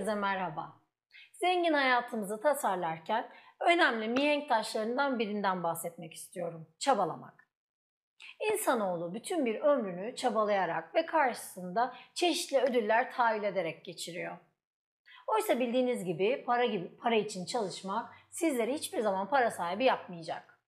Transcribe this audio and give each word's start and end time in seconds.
Herkese 0.00 0.14
merhaba. 0.20 0.72
Zengin 1.32 1.72
hayatımızı 1.72 2.40
tasarlarken 2.40 3.30
önemli 3.60 4.08
mihenk 4.08 4.48
taşlarından 4.48 5.18
birinden 5.18 5.62
bahsetmek 5.62 6.14
istiyorum. 6.14 6.68
Çabalamak. 6.78 7.48
İnsanoğlu 8.52 9.14
bütün 9.14 9.46
bir 9.46 9.60
ömrünü 9.60 10.16
çabalayarak 10.16 10.94
ve 10.94 11.06
karşısında 11.06 11.94
çeşitli 12.14 12.58
ödüller 12.58 13.12
tahayyül 13.12 13.42
ederek 13.44 13.84
geçiriyor. 13.84 14.36
Oysa 15.26 15.60
bildiğiniz 15.60 16.04
gibi 16.04 16.44
para 16.46 16.64
gibi 16.64 16.96
para 16.96 17.14
için 17.14 17.46
çalışmak 17.46 18.12
sizleri 18.30 18.74
hiçbir 18.74 19.00
zaman 19.00 19.30
para 19.30 19.50
sahibi 19.50 19.84
yapmayacak. 19.84 20.60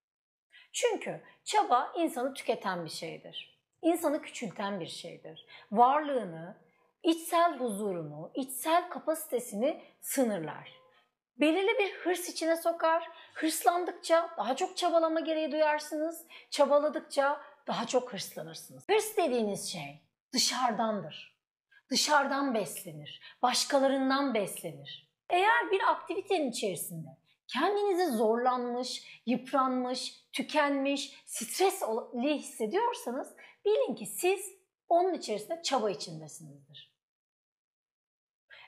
Çünkü 0.73 1.21
çaba 1.45 1.93
insanı 1.97 2.35
tüketen 2.35 2.85
bir 2.85 2.91
şeydir. 2.91 3.63
İnsanı 3.83 4.23
küçülten 4.23 4.81
bir 4.81 4.87
şeydir. 4.87 5.47
Varlığını, 5.71 6.57
içsel 7.03 7.59
huzurunu, 7.59 8.31
içsel 8.35 8.89
kapasitesini 8.89 9.83
sınırlar. 10.01 10.83
Belirli 11.41 11.79
bir 11.79 11.93
hırs 11.93 12.29
içine 12.29 12.57
sokar. 12.57 13.09
Hırslandıkça 13.35 14.31
daha 14.37 14.57
çok 14.57 14.77
çabalama 14.77 15.21
gereği 15.21 15.53
duyarsınız. 15.53 16.27
Çabaladıkça 16.51 17.41
daha 17.67 17.87
çok 17.87 18.13
hırslanırsınız. 18.13 18.85
Hırs 18.89 19.17
dediğiniz 19.17 19.73
şey 19.73 20.03
dışarıdandır. 20.33 21.39
Dışarıdan 21.91 22.55
beslenir. 22.55 23.21
Başkalarından 23.43 24.35
beslenir. 24.35 25.13
Eğer 25.31 25.71
bir 25.71 25.91
aktivitenin 25.91 26.51
içerisinde 26.51 27.09
kendinizi 27.49 28.07
zorlanmış, 28.07 29.21
yıpranmış, 29.27 30.25
tükenmiş, 30.33 31.23
stresli 31.27 32.35
hissediyorsanız 32.35 33.35
bilin 33.65 33.95
ki 33.95 34.07
siz 34.07 34.41
onun 34.89 35.15
içerisinde 35.15 35.63
çaba 35.63 35.91
içindesinizdir. 35.91 36.92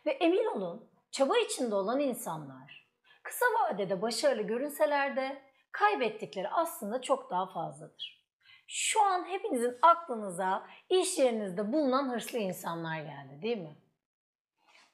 Ve 0.07 0.11
emin 0.11 0.45
olun 0.45 0.91
çaba 1.11 1.39
içinde 1.39 1.75
olan 1.75 2.01
insanlar 2.01 2.89
kısa 3.23 3.47
vadede 3.47 4.03
başarılı 4.03 4.43
görünseler 4.43 5.17
de 5.17 5.43
kaybettikleri 5.73 6.49
aslında 6.49 7.01
çok 7.01 7.31
daha 7.31 7.47
fazladır. 7.47 8.25
Şu 8.67 9.03
an 9.03 9.25
hepinizin 9.25 9.79
aklınıza 9.83 10.67
iş 10.91 11.19
yerinizde 11.19 11.73
bulunan 11.73 12.13
hırslı 12.13 12.39
insanlar 12.39 13.01
geldi 13.01 13.43
değil 13.43 13.59
mi? 13.59 13.77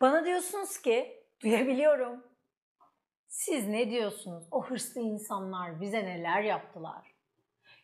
Bana 0.00 0.24
diyorsunuz 0.24 0.78
ki 0.78 1.26
duyabiliyorum. 1.42 2.24
Siz 3.28 3.68
ne 3.68 3.90
diyorsunuz? 3.90 4.48
O 4.50 4.64
hırslı 4.64 5.00
insanlar 5.00 5.80
bize 5.80 6.04
neler 6.04 6.42
yaptılar? 6.42 7.19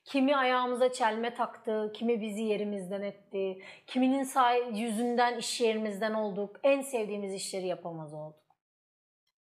Kimi 0.07 0.37
ayağımıza 0.37 0.93
çelme 0.93 1.35
taktı, 1.35 1.93
kimi 1.95 2.21
bizi 2.21 2.43
yerimizden 2.43 3.03
etti, 3.03 3.63
kiminin 3.87 4.23
say 4.23 4.81
yüzünden 4.81 5.39
iş 5.39 5.61
yerimizden 5.61 6.15
olduk, 6.15 6.57
en 6.63 6.81
sevdiğimiz 6.81 7.35
işleri 7.35 7.67
yapamaz 7.67 8.15
olduk. 8.15 8.57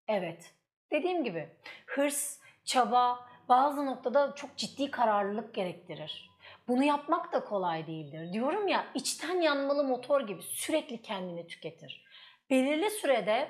Evet, 0.07 0.53
dediğim 0.91 1.23
gibi 1.23 1.49
hırs, 1.85 2.39
çaba 2.63 3.27
bazı 3.49 3.85
noktada 3.85 4.35
çok 4.35 4.57
ciddi 4.57 4.91
kararlılık 4.91 5.53
gerektirir. 5.53 6.29
Bunu 6.67 6.83
yapmak 6.83 7.33
da 7.33 7.43
kolay 7.43 7.87
değildir. 7.87 8.33
Diyorum 8.33 8.67
ya 8.67 8.85
içten 8.95 9.41
yanmalı 9.41 9.83
motor 9.83 10.27
gibi 10.27 10.41
sürekli 10.41 11.01
kendini 11.01 11.47
tüketir. 11.47 12.05
Belirli 12.49 12.89
sürede 12.89 13.49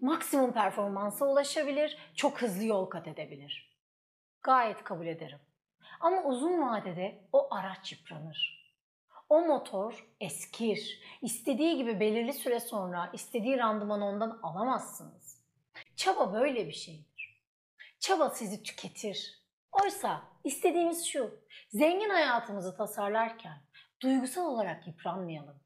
maksimum 0.00 0.52
performansa 0.52 1.26
ulaşabilir, 1.26 1.98
çok 2.14 2.42
hızlı 2.42 2.64
yol 2.64 2.86
kat 2.86 3.08
edebilir. 3.08 3.78
Gayet 4.42 4.84
kabul 4.84 5.06
ederim. 5.06 5.47
Ama 6.00 6.22
uzun 6.22 6.62
vadede 6.62 7.28
o 7.32 7.54
araç 7.54 7.92
yıpranır. 7.92 8.58
O 9.28 9.40
motor 9.40 10.06
eskir. 10.20 11.00
İstediği 11.22 11.76
gibi 11.76 12.00
belirli 12.00 12.32
süre 12.32 12.60
sonra 12.60 13.10
istediği 13.12 13.58
randımanı 13.58 14.06
ondan 14.06 14.38
alamazsınız. 14.42 15.44
Çaba 15.96 16.32
böyle 16.32 16.66
bir 16.66 16.72
şeydir. 16.72 17.42
Çaba 18.00 18.30
sizi 18.30 18.62
tüketir. 18.62 19.42
Oysa 19.72 20.22
istediğimiz 20.44 21.06
şu, 21.06 21.40
zengin 21.68 22.10
hayatımızı 22.10 22.76
tasarlarken 22.76 23.62
duygusal 24.00 24.46
olarak 24.46 24.86
yıpranmayalım 24.86 25.60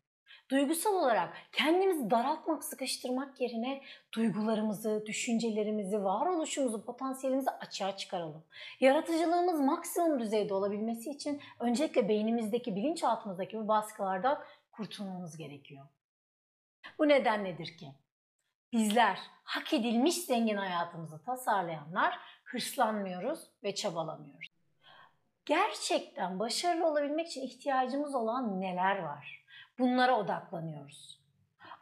duygusal 0.53 0.95
olarak 0.95 1.37
kendimizi 1.53 2.11
daraltmak, 2.11 2.65
sıkıştırmak 2.65 3.41
yerine 3.41 3.83
duygularımızı, 4.13 5.05
düşüncelerimizi, 5.07 6.05
varoluşumuzu, 6.05 6.85
potansiyelimizi 6.85 7.51
açığa 7.51 7.97
çıkaralım. 7.97 8.45
Yaratıcılığımız 8.81 9.61
maksimum 9.61 10.21
düzeyde 10.21 10.55
olabilmesi 10.55 11.11
için 11.11 11.41
öncelikle 11.61 12.09
beynimizdeki, 12.09 12.77
bilinçaltımızdaki 12.77 13.59
bu 13.59 13.69
baskılardan 13.69 14.43
kurtulmamız 14.73 15.37
gerekiyor. 15.37 15.87
Bu 16.99 17.09
neden 17.09 17.45
nedir 17.45 17.77
ki? 17.77 17.87
Bizler 18.73 19.19
hak 19.45 19.75
edilmiş 19.75 20.15
zengin 20.15 20.57
hayatımızı 20.57 21.25
tasarlayanlar 21.25 22.19
hırslanmıyoruz 22.45 23.41
ve 23.65 23.75
çabalamıyoruz. 23.75 24.53
Gerçekten 25.45 26.39
başarılı 26.39 26.87
olabilmek 26.87 27.27
için 27.27 27.43
ihtiyacımız 27.43 28.15
olan 28.15 28.61
neler 28.61 28.99
var? 28.99 29.42
Bunlara 29.79 30.19
odaklanıyoruz. 30.19 31.23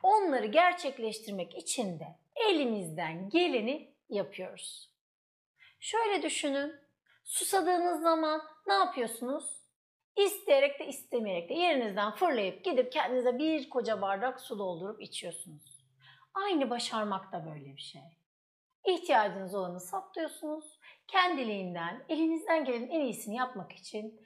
Onları 0.03 0.47
gerçekleştirmek 0.47 1.55
için 1.55 2.01
de 2.01 2.07
elimizden 2.49 3.29
geleni 3.29 3.95
yapıyoruz. 4.09 4.91
Şöyle 5.81 6.23
düşünün. 6.23 6.75
Susadığınız 7.25 8.03
zaman 8.03 8.43
ne 8.67 8.73
yapıyorsunuz? 8.75 9.61
İsteyerek 10.17 10.81
de 10.81 10.87
istemeyerek 10.87 11.49
de 11.49 11.55
yerinizden 11.55 12.15
fırlayıp 12.15 12.65
gidip 12.65 12.93
kendinize 12.93 13.39
bir 13.39 13.71
koca 13.71 14.03
bardak 14.03 14.41
su 14.41 14.59
doldurup 14.59 15.03
içiyorsunuz. 15.03 15.85
Aynı 16.35 16.71
başarmak 16.71 17.33
da 17.33 17.47
böyle 17.47 17.77
bir 17.77 17.81
şey. 17.81 18.03
İhtiyacınız 18.87 19.55
olanı 19.55 19.81
saplıyorsunuz. 19.81 20.81
Kendiliğinden 21.09 22.05
elinizden 22.09 22.65
gelen 22.65 22.89
en 22.89 23.01
iyisini 23.01 23.37
yapmak 23.37 23.73
için 23.73 24.21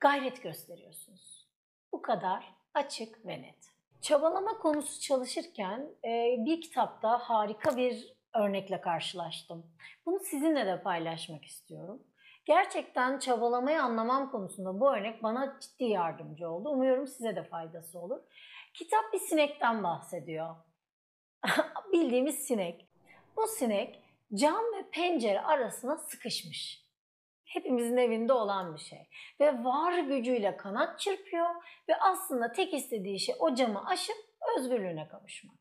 gayret 0.00 0.42
gösteriyorsunuz. 0.42 1.48
Bu 1.92 2.02
kadar 2.02 2.54
açık 2.74 3.26
ve 3.26 3.42
net. 3.42 3.70
Çabalama 4.00 4.58
konusu 4.58 5.00
çalışırken 5.00 5.88
e, 6.04 6.36
bir 6.38 6.60
kitapta 6.60 7.18
harika 7.18 7.76
bir 7.76 8.14
örnekle 8.34 8.80
karşılaştım. 8.80 9.66
Bunu 10.06 10.18
sizinle 10.18 10.66
de 10.66 10.82
paylaşmak 10.82 11.44
istiyorum. 11.44 12.02
Gerçekten 12.44 13.18
çabalamayı 13.18 13.82
anlamam 13.82 14.30
konusunda 14.30 14.80
bu 14.80 14.96
örnek 14.96 15.22
bana 15.22 15.56
ciddi 15.60 15.84
yardımcı 15.84 16.50
oldu. 16.50 16.68
Umuyorum 16.68 17.06
size 17.06 17.36
de 17.36 17.42
faydası 17.42 17.98
olur. 17.98 18.20
Kitap 18.74 19.12
bir 19.12 19.18
sinekten 19.18 19.84
bahsediyor. 19.84 20.56
Bildiğimiz 21.92 22.38
sinek. 22.38 22.86
Bu 23.36 23.46
sinek 23.46 24.02
cam 24.34 24.64
ve 24.64 24.90
pencere 24.92 25.40
arasına 25.40 25.96
sıkışmış 25.96 26.89
hepimizin 27.52 27.96
evinde 27.96 28.32
olan 28.32 28.74
bir 28.74 28.80
şey. 28.80 29.08
Ve 29.40 29.64
var 29.64 29.98
gücüyle 29.98 30.56
kanat 30.56 31.00
çırpıyor 31.00 31.48
ve 31.88 31.96
aslında 32.00 32.52
tek 32.52 32.74
istediği 32.74 33.20
şey 33.20 33.34
o 33.38 33.54
camı 33.54 33.86
aşıp 33.86 34.16
özgürlüğüne 34.58 35.08
kavuşmak. 35.08 35.56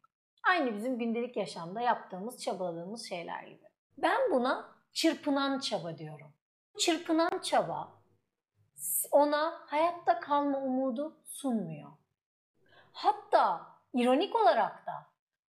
Aynı 0.49 0.75
bizim 0.75 0.99
gündelik 0.99 1.37
yaşamda 1.37 1.81
yaptığımız, 1.81 2.43
çabaladığımız 2.43 3.09
şeyler 3.09 3.43
gibi. 3.43 3.65
Ben 3.97 4.31
buna 4.31 4.75
çırpınan 4.93 5.59
çaba 5.59 5.97
diyorum. 5.97 6.33
Çırpınan 6.77 7.39
çaba 7.43 7.99
ona 9.11 9.61
hayatta 9.65 10.19
kalma 10.19 10.57
umudu 10.57 11.17
sunmuyor. 11.25 11.91
Hatta 12.91 13.67
ironik 13.93 14.35
olarak 14.35 14.87
da 14.87 14.93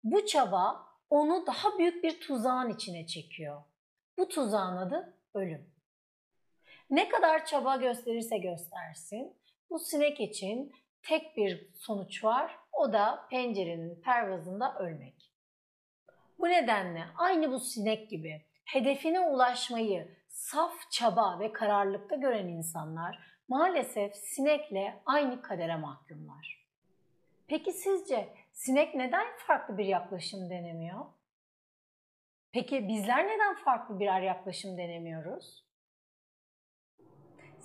bu 0.04 0.26
çaba 0.26 0.86
onu 1.10 1.46
daha 1.46 1.78
büyük 1.78 2.04
bir 2.04 2.20
tuzağın 2.20 2.70
içine 2.70 3.06
çekiyor. 3.06 3.62
Bu 4.18 4.28
tuzağın 4.28 4.76
adı 4.76 5.18
ölüm. 5.34 5.75
Ne 6.90 7.08
kadar 7.08 7.46
çaba 7.46 7.76
gösterirse 7.76 8.38
göstersin 8.38 9.36
bu 9.70 9.78
sinek 9.78 10.20
için 10.20 10.72
tek 11.02 11.36
bir 11.36 11.68
sonuç 11.74 12.24
var. 12.24 12.58
O 12.72 12.92
da 12.92 13.26
pencerenin 13.30 14.00
pervazında 14.00 14.74
ölmek. 14.78 15.32
Bu 16.38 16.48
nedenle 16.48 17.04
aynı 17.16 17.52
bu 17.52 17.60
sinek 17.60 18.10
gibi 18.10 18.42
hedefine 18.64 19.20
ulaşmayı 19.20 20.16
saf 20.28 20.90
çaba 20.90 21.38
ve 21.40 21.52
kararlılıkta 21.52 22.16
gören 22.16 22.48
insanlar 22.48 23.18
maalesef 23.48 24.16
sinekle 24.16 25.02
aynı 25.06 25.42
kadere 25.42 25.76
mahkumlar. 25.76 26.66
Peki 27.46 27.72
sizce 27.72 28.28
sinek 28.52 28.94
neden 28.94 29.26
farklı 29.36 29.78
bir 29.78 29.84
yaklaşım 29.84 30.50
denemiyor? 30.50 31.06
Peki 32.52 32.88
bizler 32.88 33.26
neden 33.26 33.54
farklı 33.54 34.00
birer 34.00 34.20
yaklaşım 34.20 34.78
denemiyoruz? 34.78 35.65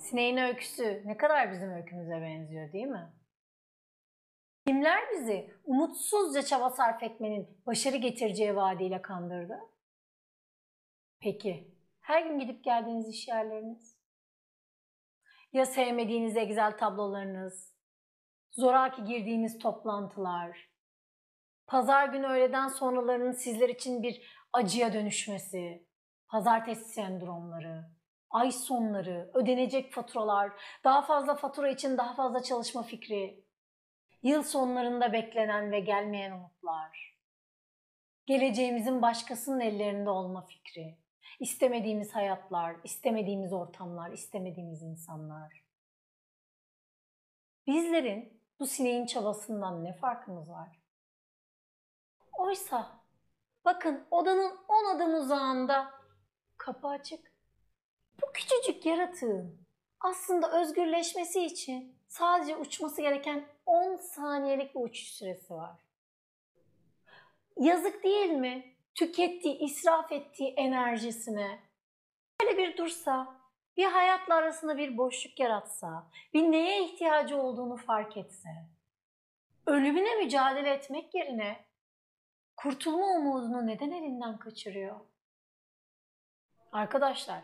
Sineğin 0.02 0.36
öyküsü 0.36 1.02
ne 1.04 1.16
kadar 1.16 1.52
bizim 1.52 1.70
öykümüze 1.70 2.22
benziyor 2.22 2.72
değil 2.72 2.86
mi? 2.86 3.12
Kimler 4.66 5.10
bizi 5.12 5.54
umutsuzca 5.64 6.42
çaba 6.42 6.70
sarf 6.70 7.02
etmenin 7.02 7.62
başarı 7.66 7.96
getireceği 7.96 8.56
vaadiyle 8.56 9.02
kandırdı? 9.02 9.58
Peki, 11.20 11.74
her 12.00 12.26
gün 12.26 12.38
gidip 12.38 12.64
geldiğiniz 12.64 13.08
iş 13.08 13.28
yerleriniz? 13.28 13.98
Ya 15.52 15.66
sevmediğiniz 15.66 16.36
Excel 16.36 16.78
tablolarınız, 16.78 17.74
zoraki 18.50 19.04
girdiğiniz 19.04 19.58
toplantılar, 19.58 20.72
Pazar 21.66 22.08
günü 22.08 22.26
öğleden 22.26 22.68
sonralarının 22.68 23.32
sizler 23.32 23.68
için 23.68 24.02
bir 24.02 24.46
acıya 24.52 24.92
dönüşmesi, 24.92 25.86
pazartesi 26.28 26.84
sendromları, 26.84 27.84
ay 28.32 28.52
sonları, 28.52 29.30
ödenecek 29.34 29.92
faturalar, 29.92 30.52
daha 30.84 31.02
fazla 31.02 31.34
fatura 31.34 31.68
için 31.68 31.98
daha 31.98 32.14
fazla 32.14 32.42
çalışma 32.42 32.82
fikri, 32.82 33.44
yıl 34.22 34.42
sonlarında 34.42 35.12
beklenen 35.12 35.72
ve 35.72 35.80
gelmeyen 35.80 36.32
umutlar, 36.32 37.18
geleceğimizin 38.26 39.02
başkasının 39.02 39.60
ellerinde 39.60 40.10
olma 40.10 40.46
fikri, 40.46 40.98
istemediğimiz 41.40 42.14
hayatlar, 42.14 42.76
istemediğimiz 42.84 43.52
ortamlar, 43.52 44.10
istemediğimiz 44.10 44.82
insanlar. 44.82 45.64
Bizlerin 47.66 48.42
bu 48.60 48.66
sineğin 48.66 49.06
çabasından 49.06 49.84
ne 49.84 49.92
farkımız 49.92 50.50
var? 50.50 50.82
Oysa 52.32 53.00
bakın 53.64 54.06
odanın 54.10 54.58
10 54.68 54.96
adım 54.96 55.14
uzağında 55.14 55.90
kapı 56.58 56.88
açık. 56.88 57.31
Bu 58.22 58.32
küçücük 58.32 58.86
yaratığın 58.86 59.66
aslında 60.00 60.60
özgürleşmesi 60.60 61.44
için 61.44 61.96
sadece 62.08 62.56
uçması 62.56 63.02
gereken 63.02 63.48
10 63.66 63.96
saniyelik 63.96 64.74
bir 64.74 64.80
uçuş 64.80 65.08
süresi 65.08 65.54
var. 65.54 65.80
Yazık 67.56 68.04
değil 68.04 68.30
mi? 68.30 68.74
Tükettiği, 68.94 69.58
israf 69.58 70.12
ettiği 70.12 70.54
enerjisine. 70.56 71.60
Böyle 72.42 72.58
bir 72.58 72.76
dursa, 72.76 73.36
bir 73.76 73.84
hayatla 73.84 74.34
arasında 74.34 74.76
bir 74.76 74.96
boşluk 74.96 75.40
yaratsa, 75.40 76.10
bir 76.34 76.42
neye 76.42 76.84
ihtiyacı 76.84 77.36
olduğunu 77.36 77.76
fark 77.76 78.16
etse, 78.16 78.48
ölümüne 79.66 80.14
mücadele 80.14 80.70
etmek 80.70 81.14
yerine 81.14 81.64
kurtulma 82.56 83.06
umudunu 83.06 83.66
neden 83.66 83.90
elinden 83.90 84.38
kaçırıyor? 84.38 85.00
Arkadaşlar, 86.72 87.42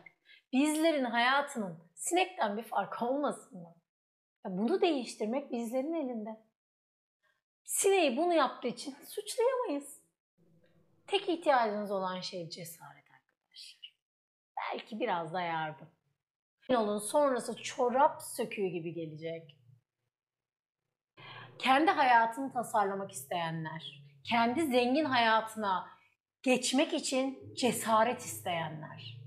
bizlerin 0.53 1.05
hayatının 1.05 1.79
sinekten 1.95 2.57
bir 2.57 2.63
farkı 2.63 3.05
olmasın 3.05 3.59
mı? 3.63 3.75
Ya 4.45 4.59
bunu 4.59 4.81
değiştirmek 4.81 5.53
bizlerin 5.53 5.95
elinde. 5.95 6.31
Sineği 7.65 8.17
bunu 8.17 8.35
yaptığı 8.35 8.69
için 8.69 8.97
suçlayamayız. 9.09 10.01
Tek 11.07 11.29
ihtiyacınız 11.29 11.91
olan 11.91 12.21
şey 12.21 12.51
cesaret 12.51 13.11
arkadaşlar. 13.11 13.95
Belki 14.57 15.01
biraz 15.01 15.35
da 15.35 15.41
yardım. 15.41 15.89
Yolun 16.69 16.99
sonrası 16.99 17.63
çorap 17.63 18.23
söküğü 18.23 18.67
gibi 18.67 18.95
gelecek. 18.95 19.57
Kendi 21.59 21.91
hayatını 21.91 22.53
tasarlamak 22.53 23.13
isteyenler, 23.13 24.03
kendi 24.25 24.67
zengin 24.67 25.05
hayatına 25.05 25.89
geçmek 26.43 26.93
için 26.93 27.55
cesaret 27.55 28.21
isteyenler. 28.21 29.18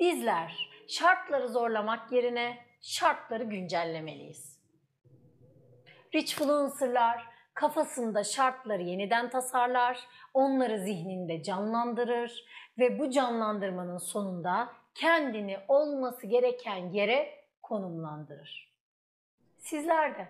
Bizler 0.00 0.70
şartları 0.88 1.48
zorlamak 1.48 2.12
yerine 2.12 2.58
şartları 2.80 3.44
güncellemeliyiz. 3.44 4.60
Rich 6.14 6.32
Influencer'lar 6.32 7.28
kafasında 7.54 8.24
şartları 8.24 8.82
yeniden 8.82 9.30
tasarlar, 9.30 10.00
onları 10.34 10.78
zihninde 10.78 11.42
canlandırır 11.42 12.44
ve 12.78 12.98
bu 12.98 13.10
canlandırmanın 13.10 13.98
sonunda 13.98 14.72
kendini 14.94 15.58
olması 15.68 16.26
gereken 16.26 16.92
yere 16.92 17.44
konumlandırır. 17.62 18.72
Sizler 19.58 20.18
de 20.18 20.28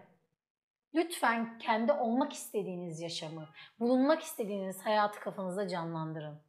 lütfen 0.94 1.58
kendi 1.58 1.92
olmak 1.92 2.32
istediğiniz 2.32 3.00
yaşamı, 3.00 3.48
bulunmak 3.80 4.22
istediğiniz 4.22 4.86
hayatı 4.86 5.20
kafanızda 5.20 5.68
canlandırın. 5.68 6.45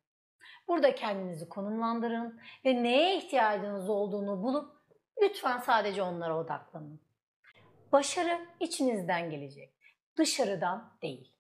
Burada 0.68 0.96
kendinizi 0.96 1.50
konumlandırın 1.50 2.40
ve 2.66 2.84
neye 2.84 3.18
ihtiyacınız 3.18 3.90
olduğunu 3.90 4.44
bulup 4.44 4.72
lütfen 5.22 5.58
sadece 5.58 6.02
onlara 6.04 6.38
odaklanın. 6.38 7.02
Başarı 7.92 8.46
içinizden 8.60 9.30
gelecek, 9.30 9.74
dışarıdan 10.18 10.98
değil. 11.02 11.37